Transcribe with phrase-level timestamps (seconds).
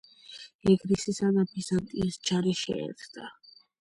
[0.73, 3.29] ეგრისისა და ბიზანტიის ჯარი შეერთდა.